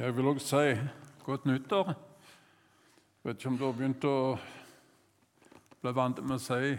[0.00, 0.78] Jeg vil også si
[1.24, 1.90] godt nyttår.
[3.22, 4.38] Vet ikke om du har begynt å
[5.82, 6.70] bli vant med å si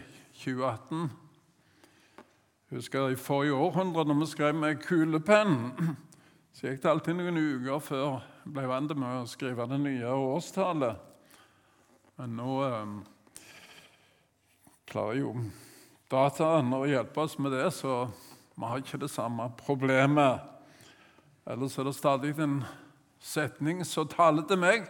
[0.42, 1.04] 2018.
[2.72, 5.54] Husker I forrige århundre, når vi skrev med kulepenn,
[6.50, 10.18] så gikk det alltid noen uker før jeg ble vant med å skrive det nye
[10.34, 10.98] årstallet.
[12.18, 13.00] Men nå eh,
[14.90, 15.38] klarer jo
[16.10, 18.08] dataen å hjelpe oss med det, så
[18.58, 20.42] vi har ikke det samme problemet.
[21.46, 22.64] Ellers er det stadig en
[23.22, 24.90] setning som taler til meg.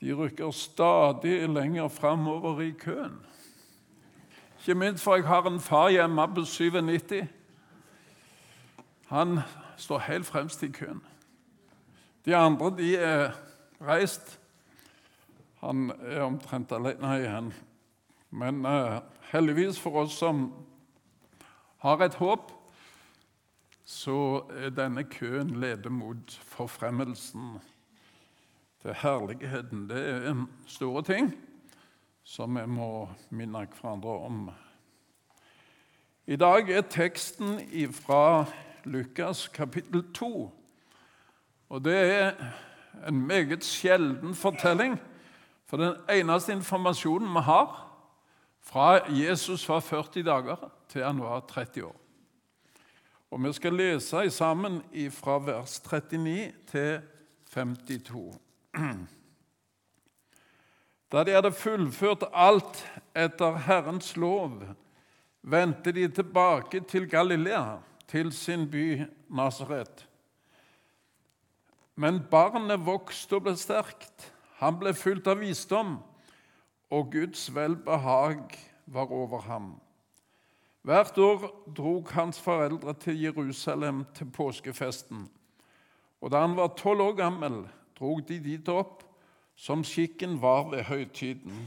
[0.00, 3.18] De rykker stadig lenger framover i køen.
[4.58, 7.24] Ikke minst for jeg har en far hjemme på 97.
[9.08, 9.40] Han
[9.76, 11.00] står helt fremst i køen.
[12.24, 13.32] De andre de er
[13.80, 14.38] reist.
[15.60, 17.52] Han er omtrent alene igjen.
[18.30, 19.00] Men uh,
[19.32, 20.52] heldigvis for oss som
[21.78, 22.52] har et håp,
[23.88, 27.54] så er denne køen leder mot forfremmelsen
[28.82, 29.86] til herligheten.
[29.88, 31.30] Det er en store ting
[32.20, 34.50] som vi må minne hverandre om.
[36.28, 37.62] I dag er teksten
[37.96, 38.44] fra
[38.84, 40.50] Lukas kapittel 2.
[41.68, 42.32] Og det er
[43.08, 44.98] en meget sjelden fortelling,
[45.64, 47.72] for den eneste informasjonen vi har
[48.60, 51.96] fra Jesus var 40 dager til han var 30 år.
[53.30, 57.00] Og Vi skal lese sammen fra vers 39 til
[57.52, 58.38] 52.
[61.12, 62.80] Da de hadde fullført alt
[63.16, 64.62] etter Herrens lov,
[65.42, 70.08] vendte de tilbake til Galilea, til sin by Nasaret.
[71.96, 74.32] Men barnet vokste og ble sterkt.
[74.60, 75.98] Han ble fullt av visdom,
[76.90, 79.72] og Guds velbehag var over ham.
[80.88, 81.42] Hvert år
[81.76, 85.26] drog hans foreldre til Jerusalem til påskefesten.
[86.24, 87.58] Og da han var tolv år gammel,
[87.98, 89.02] drog de dit opp,
[89.52, 91.58] som skikken var ved høytiden.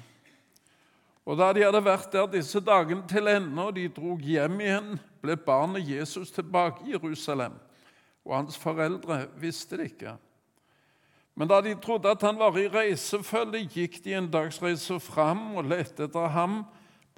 [1.26, 4.98] Og da de hadde vært der disse dagene til ende, og de drog hjem igjen,
[5.22, 7.62] ble barnet Jesus tilbake i Jerusalem,
[8.26, 10.18] og hans foreldre visste det ikke.
[11.38, 15.70] Men da de trodde at han var i reisefølge, gikk de en dagsreise fram og
[15.70, 16.64] lette etter ham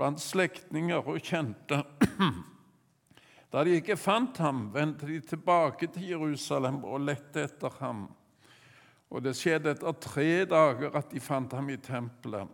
[0.04, 1.84] blant slektninger og kjente.
[3.54, 8.08] Da de ikke fant ham, vendte de tilbake til Jerusalem og lette etter ham.
[9.14, 12.50] Og det skjedde etter tre dager at de fant ham i tempelet.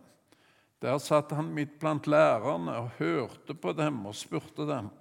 [0.84, 4.92] Der satt han midt blant lærerne og hørte på dem og spurte dem.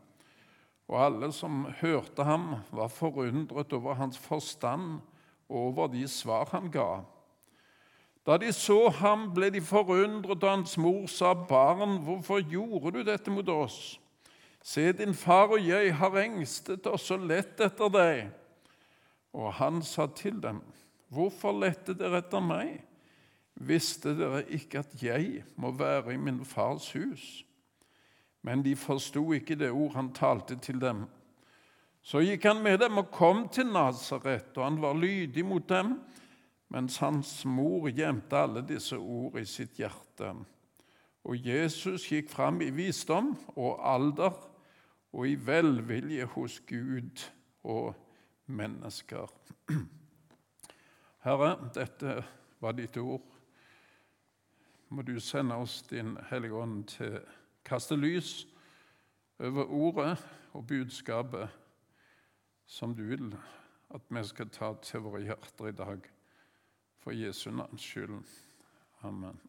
[0.88, 5.02] Og alle som hørte ham, var forundret over hans forstand
[5.52, 7.04] og over de svar han ga.
[8.30, 13.04] Da de så ham, ble de forundret, og hans mor sa, 'Barn, hvorfor gjorde du
[13.04, 14.00] dette mot oss?'
[14.62, 18.30] 'Se, din far og jeg har engstet oss og lett etter deg.'
[19.34, 20.62] Og han sa til dem,
[21.10, 22.84] 'Hvorfor lette dere etter meg?'
[23.56, 27.44] 'Visste dere ikke at jeg må være i min fars hus?'
[28.44, 31.08] Men de forsto ikke det ord han talte til dem.
[32.02, 35.98] Så gikk han med dem og kom til Nasaret, og han var lydig mot dem
[36.70, 40.34] mens hans mor gjemte alle disse ord i sitt hjerte.
[41.26, 44.36] Og Jesus gikk fram i visdom og alder
[45.14, 47.26] og i velvilje hos Gud
[47.66, 47.96] og
[48.46, 49.32] mennesker.
[51.26, 52.22] Herre, dette
[52.62, 53.26] var ditt ord.
[54.90, 57.26] Må du sende oss din Hellige Ånd til å
[57.66, 58.46] kaste lys
[59.40, 60.14] over ordet
[60.58, 61.50] og budskapet
[62.70, 63.34] som du vil
[63.94, 66.10] at vi skal ta til våre hjerter i dag
[67.04, 68.20] for Jesu navns skyld.
[69.04, 69.40] Amen.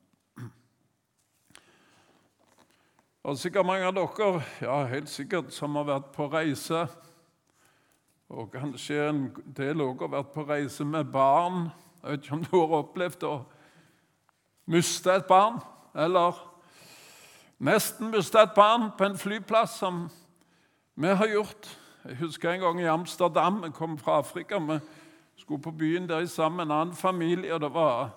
[3.23, 6.87] Og sikkert mange av dere ja, helt sikkert, som har vært på reise,
[8.31, 9.25] og kanskje en
[9.57, 11.67] del også har vært på reise med barn.
[12.01, 13.35] Jeg vet ikke om du har opplevd å
[14.71, 15.59] miste et barn,
[15.93, 16.39] eller
[17.61, 20.07] nesten miste et barn på en flyplass, som
[20.97, 21.69] vi har gjort.
[22.07, 23.61] Jeg husker en gang i Amsterdam.
[23.67, 24.59] Jeg kom fra Afrika.
[24.59, 24.81] med
[25.41, 28.11] skulle på byen der sammen med en annen familie, og det var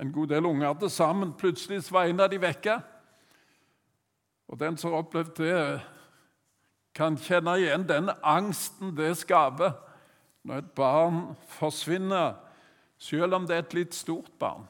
[0.00, 1.32] en god del unger til sammen.
[1.32, 2.80] Plutselig sveina de vekke.
[4.48, 5.80] Og den som har opplevd det,
[6.94, 9.76] kan kjenne igjen den angsten det skaper
[10.42, 11.20] når et barn
[11.58, 12.34] forsvinner,
[12.98, 14.64] selv om det er et litt stort barn.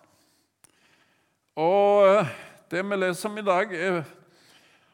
[1.57, 2.33] Og eh,
[2.71, 4.03] det vi leser om i dag, er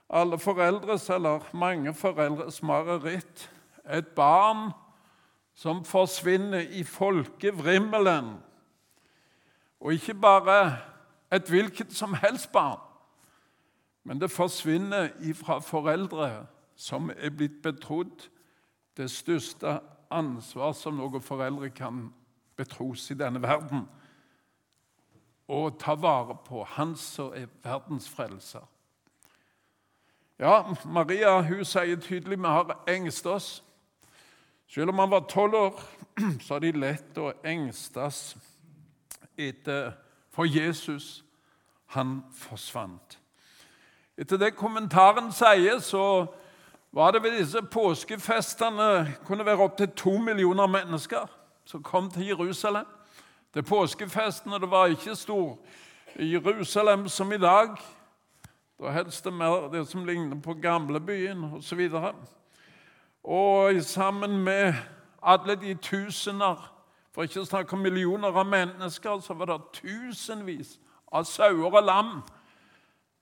[0.09, 3.49] alle foreldres, eller mange foreldres mareritt.
[3.91, 4.71] Et barn
[5.57, 8.35] som forsvinner i folkevrimmelen.
[9.81, 10.77] Og ikke bare
[11.33, 12.81] et hvilket som helst barn,
[14.05, 18.29] men det forsvinner ifra foreldre som er blitt betrodd
[18.97, 19.81] det største
[20.13, 22.07] ansvar som noen foreldre kan
[22.57, 23.89] betros i denne verden.
[25.49, 28.65] Å ta vare på Han som er verdens frelser.
[30.39, 33.63] Ja, Maria hun sier tydelig vi har engst oss.
[34.69, 35.83] Selv om han var tolv år,
[36.45, 38.37] så hadde de lett å engstes
[39.37, 39.93] etter
[40.33, 41.25] For Jesus,
[41.95, 43.19] han forsvant.
[44.21, 46.27] Etter det kommentaren sier, så
[46.93, 51.25] var det ved disse påskefestene kunne være opptil to millioner mennesker
[51.65, 52.87] som kom til Jerusalem.
[53.55, 55.59] Det påskefestene det var ikke stor
[56.19, 57.77] Jerusalem som i dag.
[58.81, 61.89] Da helst det mer det som ligner på gamlebyen osv.
[63.27, 64.75] Og, sammen med
[65.23, 66.73] alle de tusener,
[67.11, 70.77] for ikke å snakke om millioner av mennesker, så var det tusenvis
[71.11, 72.11] av sauer og lam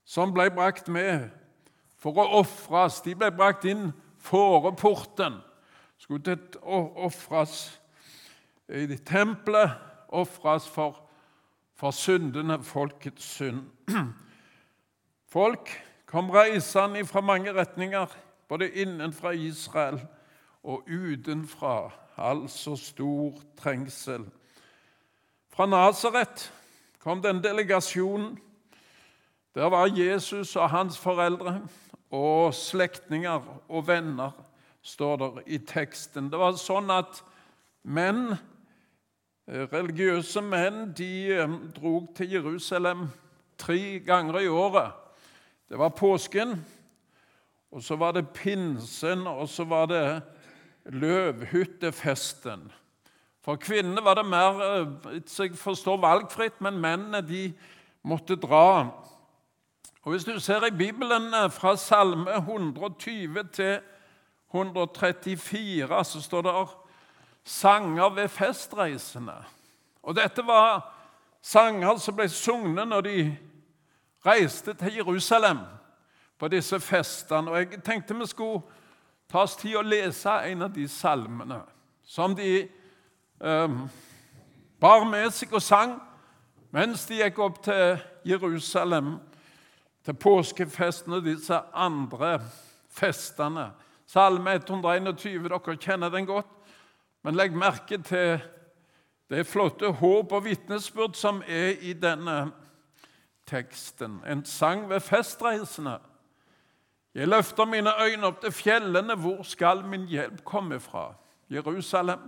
[0.05, 1.31] som ble brakt med
[1.97, 2.99] for å ofres.
[3.01, 3.89] De ble brakt inn
[4.21, 5.39] fåreporten.
[5.97, 6.37] Skulle
[7.01, 7.79] ofres
[8.69, 9.73] i tempelet,
[10.13, 10.99] ofres for,
[11.73, 13.63] for syndene, folkets synd.
[15.35, 15.71] Folk
[16.05, 18.11] kom reisende fra mange retninger,
[18.49, 19.99] både innenfra Israel
[20.63, 21.91] og utenfra.
[22.17, 24.25] Altså stor trengsel.
[25.49, 26.53] Fra Nasaret
[26.99, 28.39] kom den delegasjonen.
[29.55, 31.61] Der var Jesus og hans foreldre
[32.11, 34.31] og slektninger og venner,
[34.81, 36.29] står det i teksten.
[36.31, 37.23] Det var sånn at
[37.83, 38.35] menn,
[39.47, 43.07] religiøse menn de eh, drog til Jerusalem
[43.57, 44.93] tre ganger i året
[45.69, 46.65] det var påsken,
[47.75, 50.21] og så var det pinsen, og så var det
[50.85, 52.71] løvhyttefesten.
[53.43, 57.53] For kvinnene var det mer eh, jeg forstår, valgfritt, men mennene de
[58.03, 58.87] måtte dra.
[60.03, 63.79] Og Hvis du ser i Bibelen eh, fra Salme 120 til
[64.53, 66.67] 134, så står det
[67.43, 69.35] sanger ved festreisene.
[70.03, 70.93] Og Dette var
[71.41, 73.37] sanger som ble sunget når de
[74.25, 75.59] reiste til Jerusalem
[76.39, 77.51] på disse festene.
[77.51, 78.63] Og jeg tenkte vi skulle
[79.31, 81.61] ta oss tid å lese en av de salmene
[82.05, 82.49] som de
[83.41, 83.77] eh,
[84.79, 85.95] bar med seg og sang
[86.75, 87.95] mens de gikk opp til
[88.27, 89.15] Jerusalem
[90.05, 92.35] til påskefesten og disse andre
[92.93, 93.71] festene.
[94.05, 96.51] Salme 121, dere kjenner den godt,
[97.23, 98.43] men legg merke til
[99.33, 102.51] det flotte håp og vitnesbyrd som er i denne
[103.49, 104.19] teksten.
[104.27, 105.97] En sang ved festreisene.
[107.15, 109.15] Jeg løfter mine øyne opp til fjellene.
[109.15, 111.13] Hvor skal min hjelp komme fra?
[111.51, 112.19] Jerusalem.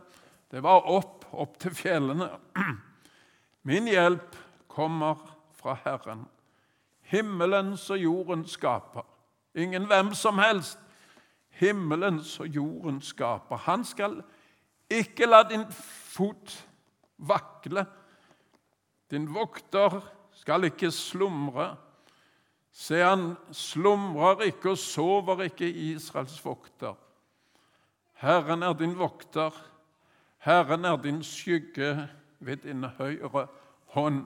[0.51, 2.29] Det var opp, opp til fjellene.
[3.67, 4.35] Min hjelp
[4.67, 5.15] kommer
[5.57, 6.21] fra Herren,
[7.01, 9.03] himmelens og jordens skaper.
[9.55, 10.79] Ingen hvem som helst.
[11.49, 13.57] Himmelens og jordens skaper.
[13.57, 14.21] Han skal
[14.89, 15.65] ikke la din
[16.13, 16.53] fot
[17.17, 17.85] vakle.
[19.11, 19.99] Din vokter
[20.31, 21.73] skal ikke slumre.
[22.77, 26.93] Se, han slumrer ikke og sover ikke Israels vokter.
[28.21, 29.49] Herren er din vokter,
[30.37, 32.09] Herren er din skygge
[32.39, 33.47] ved din høyre
[33.85, 34.25] hånd.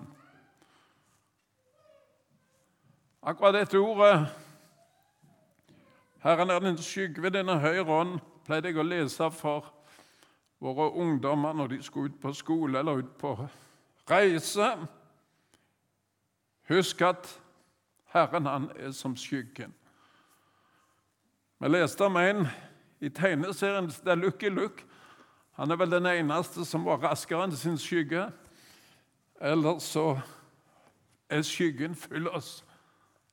[3.23, 4.27] Akkurat dette ordet,
[6.23, 9.73] 'Herren er din skygge ved dine høyre hånd', pleide jeg å lese for
[10.59, 13.47] våre ungdommer når de skulle ut på skole eller ut på
[14.09, 14.77] reise.
[16.67, 17.40] Husk at
[18.11, 19.73] Herren han er som skyggen.
[21.61, 22.47] Vi leste om en
[23.01, 24.83] i tegneserien det er Lucky Luke.
[25.59, 28.27] Han er vel den eneste som var raskere enn sin skygge.
[29.41, 30.19] Eller så
[31.29, 32.63] er skyggen full oss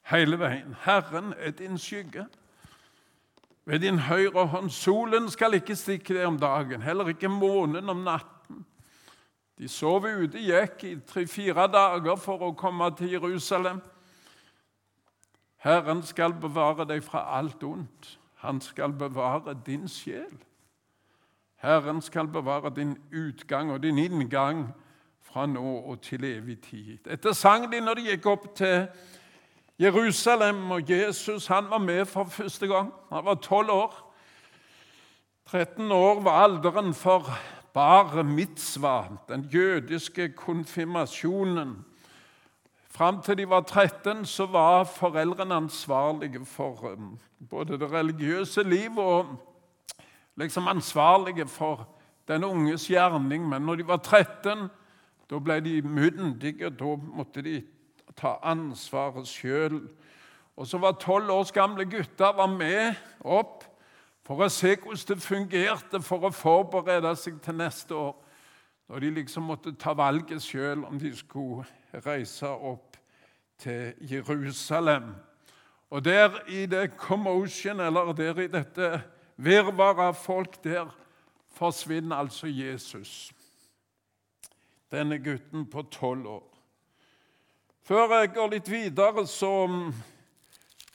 [0.08, 0.76] hele veien.
[0.84, 2.26] Herren er din skygge.
[3.64, 4.70] Ved din høyre hånd.
[4.70, 8.64] Solen skal ikke stikke deg om dagen, heller ikke månen om natten.
[9.58, 13.82] De sov ute, gikk i tre-fire dager for å komme til Jerusalem.
[15.58, 18.18] Herren skal bevare deg fra alt ondt.
[18.44, 20.38] Han skal bevare din sjel.
[21.58, 24.68] Herren skal bevare din utgang og din inngang
[25.22, 26.98] fra nå og til evig tid.
[27.04, 28.86] Dette sang de når de gikk opp til
[29.78, 32.92] Jerusalem, og Jesus han var med for første gang.
[33.12, 34.14] Han var tolv år.
[35.50, 37.30] 13 år var alderen for
[37.74, 41.84] bar mitzva, den jødiske konfirmasjonen.
[42.98, 47.18] Fram til de var 13, så var foreldrene ansvarlige for um,
[47.50, 49.36] både det religiøse liv og
[50.36, 51.88] liksom ansvarlige for
[52.28, 53.48] den unges gjerning.
[53.48, 54.66] Men når de var 13,
[55.30, 56.70] da ble de myndige.
[56.70, 57.62] Da måtte de
[58.16, 59.78] ta ansvaret sjøl.
[60.56, 63.62] Og så var tolv års gamle gutter var med opp
[64.26, 68.18] for å se hvordan det fungerte for å forberede seg til neste år.
[68.88, 71.62] Når de liksom måtte ta valget sjøl om de skulle
[71.94, 72.87] reise opp
[73.58, 75.14] til Jerusalem.
[75.90, 79.02] Og der i det commotion, eller der i dette
[79.36, 80.96] virvaret av folk, der
[81.54, 83.32] forsvinner altså Jesus.
[84.92, 86.58] Denne gutten på tolv år.
[87.82, 89.52] Før jeg går litt videre, så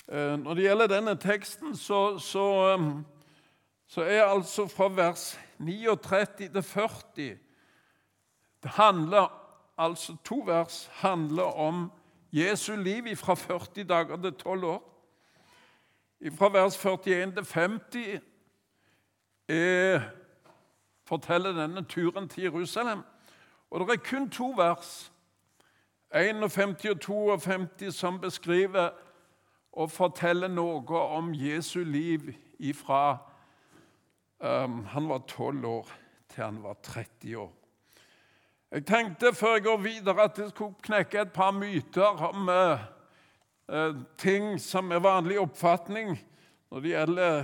[0.07, 2.45] eh, Når det gjelder denne teksten, så, så
[3.93, 7.37] så er altså fra vers 39 til 40
[8.63, 9.27] Det handler
[9.77, 11.91] altså To vers handler om
[12.33, 14.89] Jesu liv fra 40 dager til 12 år.
[16.37, 18.21] Fra vers 41 til 50
[19.47, 20.01] er,
[21.05, 23.01] forteller denne turen til Jerusalem.
[23.71, 25.11] Og det er kun to vers,
[26.15, 28.89] 51 og 52, som beskriver
[29.71, 33.33] og forteller noe om Jesu liv ifra
[34.43, 35.91] Um, han var tolv år
[36.29, 37.62] til han var 30 år.
[38.73, 42.79] Jeg tenkte før jeg går videre, at jeg skulle knekke et par myter om uh,
[43.69, 46.15] uh, ting som er vanlig oppfatning
[46.71, 47.35] når det gjelder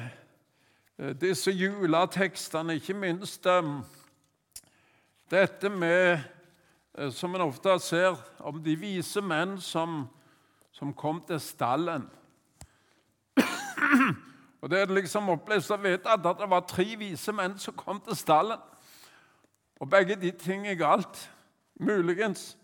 [0.97, 2.79] eh, disse juletekstene.
[2.81, 3.69] Ikke minst eh,
[5.29, 6.17] dette med,
[7.13, 10.07] som en ofte ser, om de vise menn som,
[10.73, 12.09] som kom til stallen.
[14.61, 18.01] Og Det er liksom opplevd og vedtatt at det var tre vise menn som kom
[18.01, 18.57] til stallen.
[19.79, 21.31] Og begge de ting er galt.
[21.75, 22.57] Muligens.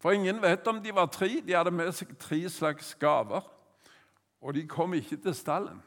[0.00, 1.42] For ingen vet om de var tre.
[1.46, 3.44] De hadde med seg tre slags gaver.
[4.40, 5.82] Og de kom ikke til stallen.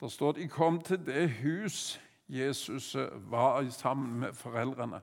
[0.00, 2.96] Det står de kom til det hus Jesus
[3.30, 5.00] var i sammen med foreldrene.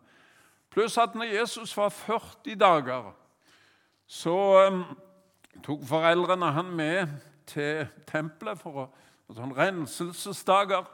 [0.69, 3.11] Pluss at når Jesus var 40 dager,
[4.07, 4.83] så um,
[5.63, 7.07] tok foreldrene han med
[7.45, 8.87] til tempelet for å
[9.33, 10.85] sånn renselsesdager.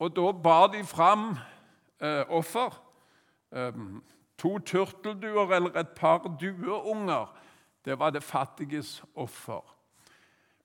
[0.00, 1.34] Og da bar de fram
[2.00, 2.82] eh, offer.
[3.52, 3.72] Eh,
[4.38, 7.26] to turtelduer eller et par dueunger.
[7.84, 9.62] Det var det fattiges offer.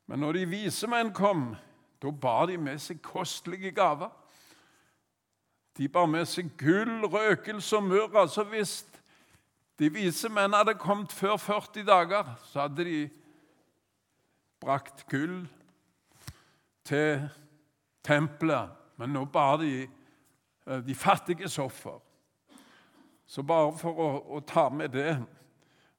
[0.07, 1.55] Men når de vise menn kom,
[2.01, 4.09] da bar de med seg kostelige gaver.
[5.77, 8.09] De bar med seg gull, røkelse og myrra.
[8.09, 8.73] Så altså hvis
[9.79, 13.09] de vise menn hadde kommet før 40 dager, så hadde de
[14.61, 15.47] brakt gull,
[16.85, 17.29] til
[18.03, 19.85] tempelet, men nå bar de
[20.65, 21.99] de fattiges offer.
[23.31, 25.13] Så bare for å, å, ta med det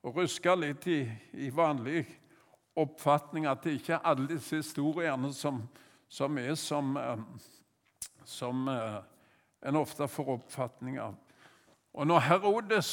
[0.05, 0.99] og ruske litt i,
[1.33, 2.05] i vanlig
[2.77, 5.63] oppfatning at det ikke er alle disse historiene som,
[6.13, 7.23] som er som, eh,
[8.29, 8.99] som eh,
[9.65, 11.17] en ofte får oppfatning av.
[11.93, 12.93] Og når Herodes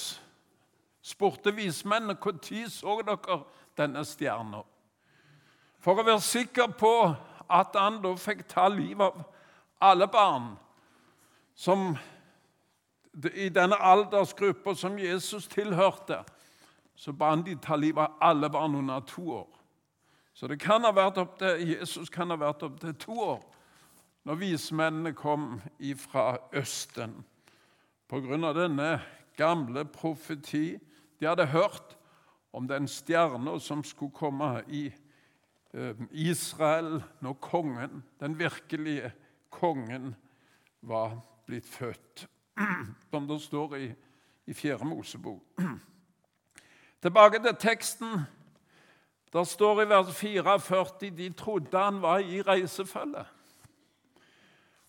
[1.01, 3.41] spurte vismennene når så dere
[3.75, 4.63] denne stjerna,
[5.79, 6.93] for å være sikker på
[7.49, 9.23] at han da fikk ta livet av
[9.79, 10.51] alle barn
[11.59, 11.97] som
[13.35, 16.21] i denne aldersgruppa som Jesus tilhørte,
[16.95, 19.47] så ba han de ta livet av alle barn under to år.
[20.33, 23.41] Så det kan ha vært opp til, Jesus kan ha vært opptil to år
[24.27, 25.59] når vismennene kom
[25.99, 27.17] fra Østen.
[28.11, 28.99] Av denne
[29.37, 30.79] gamle profeti.
[31.19, 31.95] De hadde hørt
[32.51, 34.89] om den stjerna som skulle komme i
[35.73, 39.11] Eh, Israel når kongen, den virkelige
[39.49, 40.15] kongen,
[40.81, 42.27] var blitt født.
[43.11, 43.93] Som det står i,
[44.45, 44.85] i 4.
[44.85, 45.41] Mosebok.
[47.01, 48.19] Tilbake til teksten.
[49.33, 53.25] Der står i vers 44 de trodde han var i reisefølge.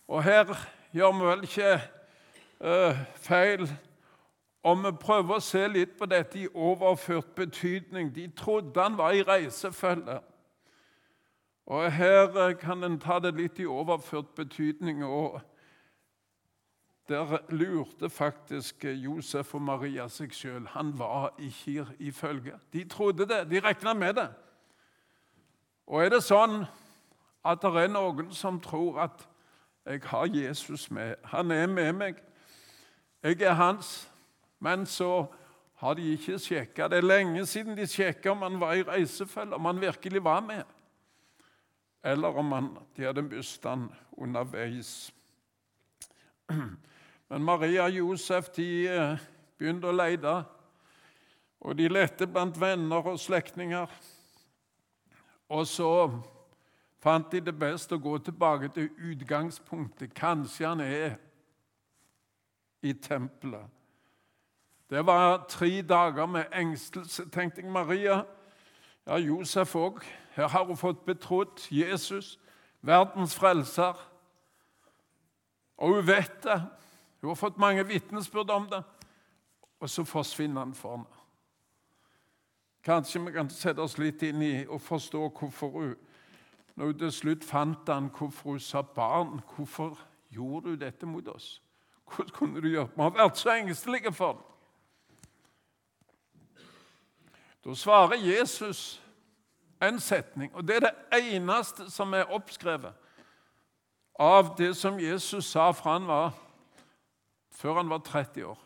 [0.07, 0.45] Og her
[0.93, 1.81] gjør vi vel ikke
[2.59, 3.77] uh, feil
[4.63, 8.15] om vi prøver å se litt på dette i overført betydning.
[8.15, 10.19] De trodde han var i reisefølge.
[11.65, 15.03] Og Her eh, kan en ta det litt i overført betydning.
[15.05, 15.41] og
[17.11, 20.63] Der lurte faktisk Josef og Maria seg sjøl.
[20.71, 22.55] Han var ikke i følge.
[22.73, 24.29] De trodde det, de regna med det.
[25.91, 26.61] Og er det sånn
[27.43, 29.27] at det er noen som tror at
[29.85, 32.19] jeg har Jesus med, han er med meg,
[33.23, 34.07] jeg er hans,
[34.61, 35.25] men så
[35.81, 36.87] har de ikke sjekka.
[36.87, 40.45] Det er lenge siden de sjekka om han var i reisefølge, om han virkelig var
[40.45, 40.63] med
[42.03, 45.13] eller om han, de hadde mistet han underveis.
[47.31, 49.19] Men Maria og Josef de eh,
[49.55, 50.33] begynte å lete,
[51.63, 53.87] og de lette blant venner og slektninger.
[55.55, 55.91] Og så
[56.99, 60.11] fant de det best å gå tilbake til utgangspunktet.
[60.11, 61.15] Kanskje han er
[62.83, 63.63] i tempelet.
[64.91, 67.71] Det var tre dager med engstelse, tenkte jeg.
[67.71, 68.25] Maria
[69.07, 70.03] ja, Josef òg.
[70.35, 72.35] Her har hun fått betrodd Jesus.
[72.81, 73.95] verdens frelser.
[75.77, 76.59] Og hun vet det.
[77.21, 78.83] Hun har fått mange vitnesbyrd om det.
[79.79, 81.05] Og så forsvinner han for henne.
[82.83, 85.95] Kanskje vi kan sette oss litt inn i og forstå hvorfor hun
[86.75, 89.99] Når hun til slutt fant han, hvorfor hun sa 'barn', hvorfor
[90.29, 91.61] gjorde du dette mot oss?
[92.05, 94.41] Hvordan kunne du gjøre Vi har vært så engstelige for det.
[97.65, 99.03] Da svarer Jesus
[99.81, 100.95] en setning, og det er det
[101.33, 102.93] eneste som er oppskrevet
[104.19, 106.33] av det som Jesus sa fra han var,
[107.51, 108.59] før han var 30 år.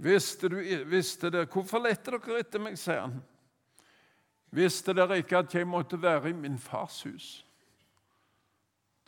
[0.00, 0.56] Visste, du,
[0.88, 3.18] visste dere Hvorfor lette dere etter meg, sier han.
[4.50, 7.46] Visste dere ikke at jeg måtte være i min fars hus?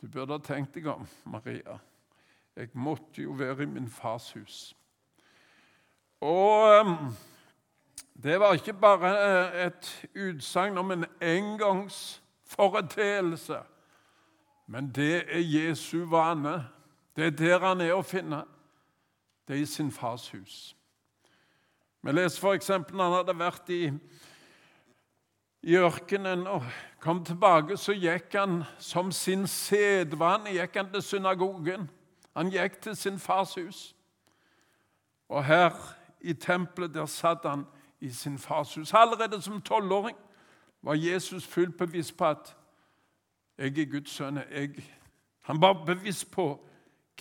[0.01, 1.79] Du burde ha tenkt deg om, Maria.
[2.55, 4.75] Jeg måtte jo være i min fars hus.
[6.21, 7.15] Og um,
[8.13, 13.59] det var ikke bare eh, et utsagn om en engangsforeteelse,
[14.67, 16.65] men det er Jesu vane.
[17.15, 18.43] Det er der han er å finne.
[19.47, 20.75] Det er i sin fars hus.
[22.03, 22.69] Vi leser f.eks.
[22.69, 23.83] han hadde vært i,
[25.61, 26.65] i ørkenen og
[26.99, 31.87] kom tilbake, så gikk han som sin sedvane gikk han til synagogen.
[32.35, 33.95] Han gikk til sin fars hus.
[35.29, 35.77] Og her
[36.21, 37.65] i tempelet der satt han
[38.01, 38.93] i sin fars hus.
[38.93, 40.17] Allerede som tolvåring
[40.81, 42.55] var Jesus fullt bevisst på at
[43.57, 44.41] jeg er Guds sønn.
[44.51, 44.83] Jeg,
[45.41, 46.57] han var bevisst på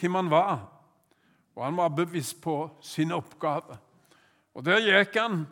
[0.03, 0.69] hvem han var,
[1.55, 3.79] og han var bevisst på sin oppgave.
[4.55, 5.47] Og Der gikk han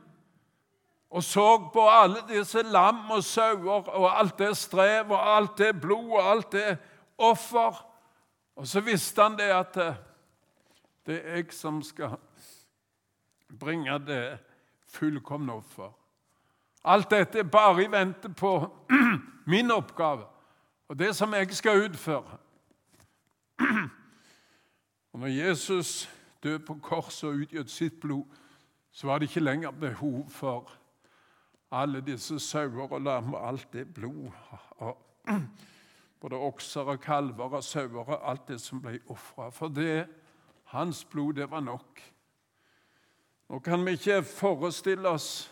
[1.10, 5.72] og så på alle disse lam og sauer og alt det strev og alt det
[5.80, 6.78] blod og alt det
[7.18, 7.86] offer.
[8.56, 9.94] Og så visste han det at eh,
[11.06, 12.14] det er jeg som skal
[13.58, 14.38] bringe det
[14.86, 15.90] fullkomne offer.
[16.84, 18.54] Alt dette er bare i vente på
[19.50, 20.28] min oppgave
[20.88, 22.38] og det som jeg skal utføre.
[25.12, 26.10] Og når Jesus
[26.42, 28.24] døde på korset og utgjøt sitt blod,
[28.92, 30.70] så var det ikke lenger behov for
[31.70, 34.30] alle disse sauer og lam og alt det blod.
[36.20, 39.50] Både okser og kalver og sauer og alt det som ble ofra.
[39.50, 40.06] For det,
[40.64, 42.02] hans blod, det var nok.
[43.48, 45.50] Nå kan vi ikke forestille oss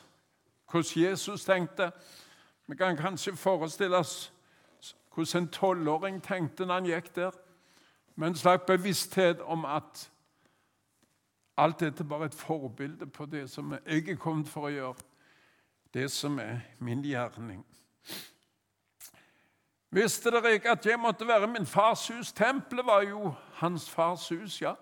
[0.70, 1.90] hvordan Jesus tenkte.
[2.66, 4.32] Vi kan kanskje forestille oss
[5.14, 7.30] hvordan en tolvåring tenkte når han gikk der,
[8.18, 10.10] med en slags bevissthet om at
[11.56, 15.04] alt dette bare er et forbilde på det som jeg er kommet for å gjøre,
[15.94, 17.60] det som er min gjerning.
[19.94, 22.32] Visste dere ikke at jeg måtte være min fars hus?
[22.32, 24.74] Tempelet var jo hans fars hus, ja.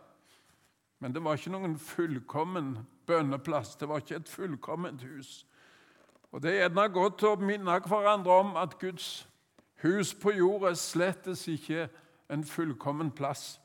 [0.98, 2.72] Men det var ikke noen fullkommen
[3.06, 3.76] bønneplass.
[3.76, 5.46] Det var ikke et fullkomment hus.
[6.32, 9.28] Og Det er gjerne godt å minne hverandre om at Guds
[9.84, 11.88] hus på jord er slettes ikke
[12.30, 13.60] en fullkommen plass.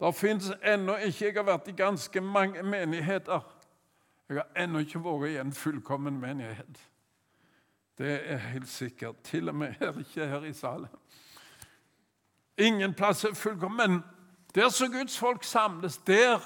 [0.00, 3.40] Det fins ennå ikke Jeg har vært i ganske mange menigheter.
[4.28, 6.80] Jeg har ennå ikke vært i en fullkommen menighet.
[7.98, 9.22] Det er helt sikkert.
[9.22, 10.88] Til og med her, ikke her i salen.
[12.58, 13.90] Ingen plass er fullkommen.
[13.90, 14.02] Men
[14.54, 16.40] der som Guds folk samles, der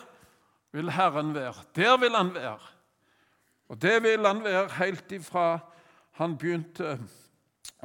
[0.73, 1.65] vil Herren være.
[1.77, 2.59] Der vil Han være.
[3.69, 5.59] Og det vil Han være helt ifra
[6.19, 6.97] han begynte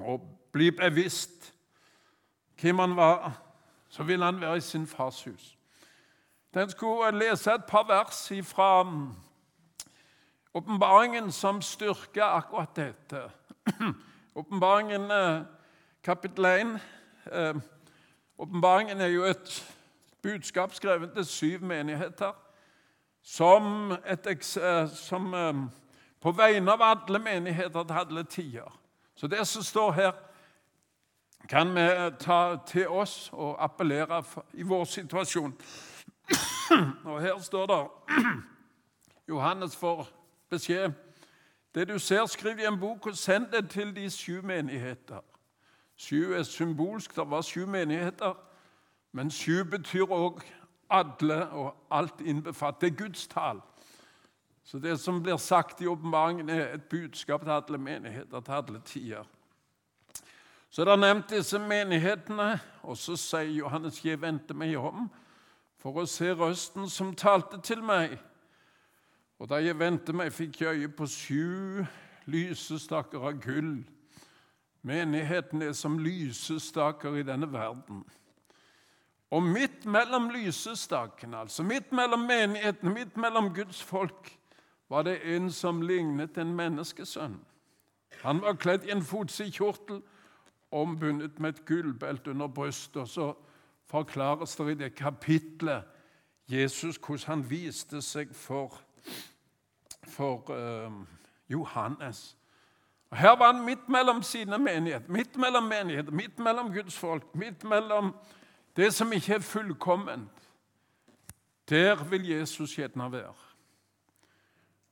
[0.02, 0.18] å
[0.54, 1.52] bli bevisst
[2.62, 3.42] hvem han var.
[3.90, 5.58] Så ville han være i sin fars hus.
[6.54, 9.16] Den skulle lese et par vers fra um,
[10.54, 13.32] åpenbaringen som styrker akkurat dette.
[14.36, 15.42] Åpenbaringen eh,
[16.04, 16.80] kapittel 1
[17.32, 17.56] eh,
[18.38, 19.76] Åpenbaringen er jo et
[20.22, 22.32] budskap skrevet til syv menigheter
[23.22, 25.36] som, et, eh, som
[26.22, 28.80] på vegne av alle menigheter til alle tider.
[29.16, 30.12] Så det som står her,
[31.50, 35.54] kan vi ta til oss og appellere i vår situasjon.
[37.06, 37.88] Og her står det
[39.30, 40.08] Johannes får
[40.50, 40.92] beskjed
[41.76, 45.22] det du ser, skriv i en bok og send det til de sju menigheter.
[45.98, 47.16] Sju er symbolsk.
[47.16, 48.34] Det var sju menigheter.
[49.12, 50.44] Men sju betyr òg
[50.90, 52.80] alle og alt innbefatter.
[52.80, 53.62] Det er Guds tall.
[54.64, 58.82] Så det som blir sagt i åpenbaringen, er et budskap til alle menigheter, til alle
[58.86, 59.24] tider.
[60.74, 65.04] Så det er nevnt disse menighetene, og så sier Johannes, jeg vendte meg om
[65.78, 68.16] for å se røsten som talte til meg.
[69.38, 71.84] Og da jeg vendte meg, fikk jeg øye på sju
[72.26, 73.84] lysestaker av gull.
[74.82, 78.02] Menigheten er som lysestaker i denne verden.
[79.30, 84.32] Og midt mellom lysestakene, altså midt mellom menighetene, midt mellom Guds folk,
[84.90, 87.38] var det en som lignet en menneskesønn.
[88.26, 90.02] Han var kledd i en fotsid kjortel
[90.74, 93.02] ombundet med et gullbelte under brystet.
[93.02, 93.34] Og så
[93.86, 95.84] forklares det i det kapitlet
[96.48, 98.82] Jesus hvordan han viste seg for,
[100.08, 100.92] for uh,
[101.50, 102.38] Johannes.
[103.10, 107.36] Og Her var han midt mellom sine menigheter, midt mellom menigheter, midt mellom Guds folk,
[107.36, 108.16] midt mellom
[108.76, 110.30] det som ikke er fullkomment.
[111.70, 113.34] Der vil Jesus gjerne være.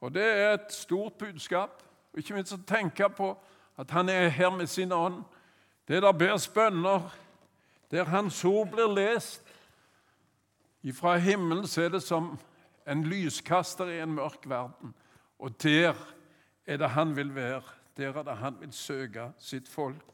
[0.02, 1.84] Og Det er et stort budskap.
[2.18, 3.38] Ikke minst å tenke på
[3.78, 5.24] at han er her med sin ånd.
[5.88, 7.10] Det der bers bønner,
[7.92, 9.48] der Hans ord blir lest.
[10.94, 12.40] Fra himmelen så er det som
[12.88, 14.94] en lyskaster i en mørk verden.
[15.40, 15.94] Og der
[16.66, 17.62] er det han vil være.
[17.98, 20.12] Der er det han vil søke sitt folk.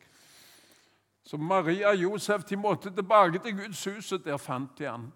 [1.23, 5.13] Så Maria og Josef de måtte tilbake til Guds hus, og der fant de han.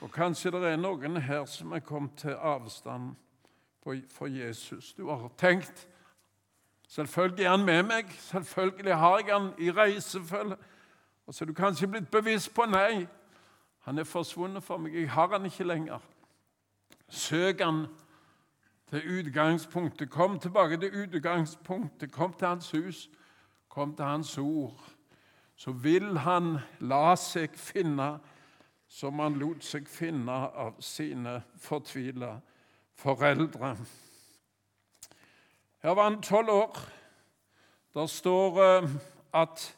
[0.00, 3.12] Og Kanskje det er noen her som er kommet til avstand
[4.08, 4.94] for Jesus.
[4.94, 5.88] Du har tenkt
[6.90, 10.56] Selvfølgelig er han med meg, selvfølgelig har jeg han i reisefølge.
[11.26, 13.06] Og så er du kanskje blitt bevisst på nei.
[13.86, 14.94] Han er forsvunnet for meg.
[14.94, 15.98] Jeg har han ikke lenger.
[17.08, 17.86] Søk han
[18.90, 20.10] til utgangspunktet.
[20.10, 22.12] Kom tilbake til utgangspunktet.
[22.12, 23.10] Kom til hans hus.
[23.68, 24.84] Kom til hans ord.
[25.56, 28.16] Så vil han la seg finne
[28.90, 32.40] som han lot seg finne av sine fortvila
[32.98, 33.76] foreldre.
[35.82, 36.78] Her var han tolv år.
[37.94, 38.90] Der står uh,
[39.32, 39.76] at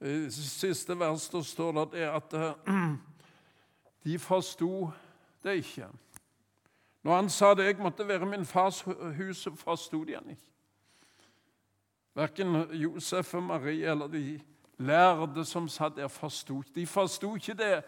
[0.00, 2.74] I siste vers der står det at uh,
[4.04, 4.90] de forsto
[5.42, 5.86] det ikke.
[7.02, 8.80] Når han sa det, jeg måtte være min fars
[9.16, 10.42] hus, så forsto de han ikke.
[12.14, 14.40] Verken Josef og Marie eller de
[14.78, 17.84] lærde som satt der, forsto De forsto ikke det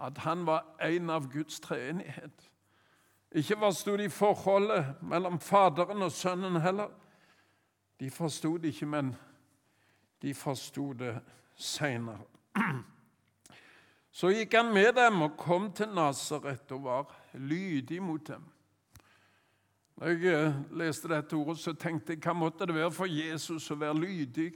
[0.00, 2.49] at han var en av Guds treenighet.
[3.30, 6.90] Ikke forsto de forholdet mellom Faderen og Sønnen heller.
[8.00, 9.12] De forsto det ikke, men
[10.22, 11.14] de forsto det
[11.54, 12.24] seinere.
[14.10, 18.42] Så gikk han med dem og kom til Nasaret og var lydig mot dem.
[20.00, 23.70] Når jeg eh, leste dette ordet, så tenkte jeg hva måtte det være for Jesus
[23.70, 24.48] å være lydig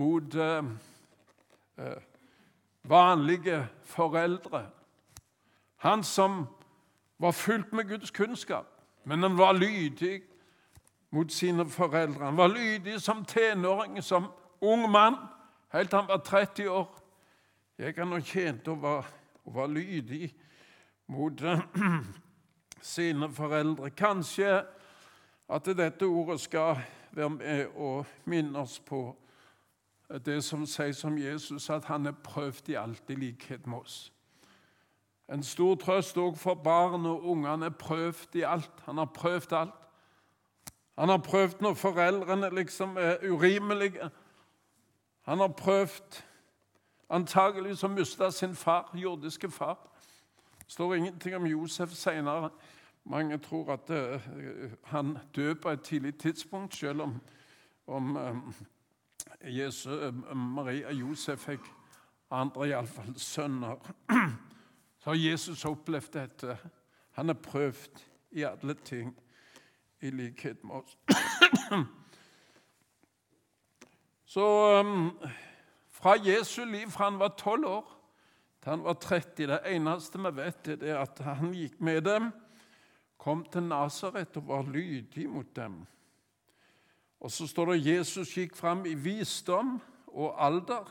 [0.00, 0.70] mot eh,
[1.76, 2.00] eh,
[2.88, 4.64] vanlige foreldre.
[5.84, 6.46] Han som
[7.22, 8.66] var fullt med Guds kunnskap,
[9.04, 10.22] men han var lydig
[11.10, 12.24] mot sine foreldre.
[12.24, 14.26] Han var lydig som tenåring, som
[14.60, 15.16] ung mann,
[15.72, 16.98] helt til han var 30 år.
[17.78, 19.12] Jeg kan og tjente og var,
[19.44, 20.34] og var lydig
[21.06, 21.60] mot uh,
[22.80, 23.90] sine foreldre.
[23.90, 24.64] Kanskje
[25.48, 26.76] at dette ordet skal
[27.10, 29.16] være med og minne oss på
[30.26, 34.12] det som sies om Jesus, at han er prøvd i alt likhet med oss.
[35.32, 38.82] En stor trøst òg for barn og ungene er prøvd i alt.
[38.84, 39.78] Han har prøvd alt.
[40.98, 44.10] Han har prøvd når foreldrene liksom er urimelige.
[45.22, 46.22] Han har prøvd
[47.12, 49.78] Antagelig så miste sin far, jordiske far.
[50.58, 52.50] Det står ingenting om Josef senere.
[53.04, 54.20] Mange tror at uh,
[54.84, 57.20] han døde på et tidlig tidspunkt, selv om,
[57.86, 58.54] om um,
[59.44, 61.60] Jesus, uh, Maria Josef fikk
[62.30, 63.76] andre iallfall sønner.
[65.02, 66.54] Så har Jesus opplevd dette.
[67.18, 69.08] Han er prøvd i alle ting,
[70.00, 70.98] i likhet med oss.
[74.32, 74.44] Så
[74.80, 75.18] um,
[75.90, 77.90] fra Jesu liv fra han var tolv år
[78.62, 82.30] til han var 30 Det eneste vi vet, er at han gikk med dem,
[83.18, 85.82] kom til Nasaret og var lydig mot dem.
[87.20, 90.86] Og så står det Jesus gikk fram i visdom og alder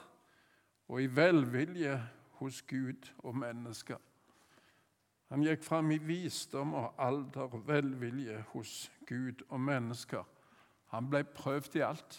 [0.88, 1.96] og i velvilje
[2.42, 4.00] hos Gud og mennesker.
[5.32, 10.26] Han gikk fram i visdom og alder og velvilje hos Gud og mennesker.
[10.92, 12.18] Han ble prøvd i alt.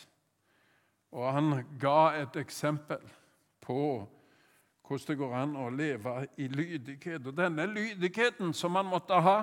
[1.13, 3.03] Og han ga et eksempel
[3.61, 3.83] på
[4.87, 7.27] hvordan det går an å leve i lydighet.
[7.27, 9.37] Og denne lydigheten som han måtte ha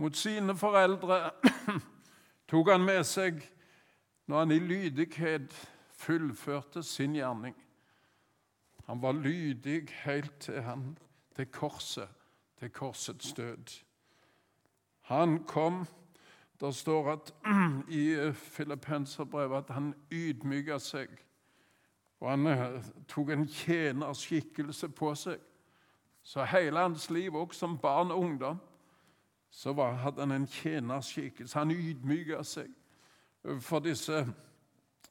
[0.00, 1.18] mot sine foreldre,
[2.50, 3.42] tok han med seg
[4.26, 5.54] når han i lydighet
[5.96, 7.54] fullførte sin gjerning.
[8.86, 10.98] Han var lydig helt til han
[11.36, 12.08] til korset,
[12.58, 13.84] til korsets død.
[15.00, 15.86] Han kom
[16.60, 17.34] det står at
[17.88, 21.08] i Filippenserbrevet at han ydmyka seg.
[22.20, 25.42] Og han eh, tok en tjenerskikkelse på seg.
[26.22, 28.60] Så hele hans liv, også som barn og ungdom,
[29.50, 31.58] så var, hadde han en tjenerskikkelse.
[31.58, 32.70] Han ydmyka seg
[33.60, 34.24] for disse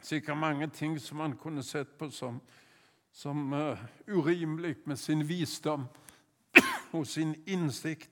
[0.02, 2.42] sikkert mange ting som han kunne sett på som,
[3.14, 5.86] som uh, urimelig med sin visdom
[6.92, 8.10] og sin innsikt.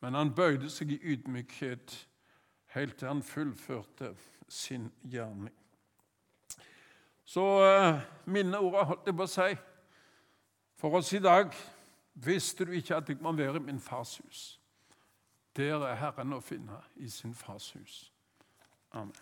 [0.00, 2.08] Men han bøyde seg i ydmykhet
[2.74, 4.14] helt til han fullførte
[4.48, 5.54] sin gjerning.
[7.24, 9.52] Så uh, minneordet holdt jeg på å si
[10.78, 11.54] for oss i dag
[12.14, 14.60] Visste du ikke at jeg må være i min fars hus?
[15.56, 18.12] Der er Herren å finne, i sin fars hus.
[18.92, 19.16] Amen.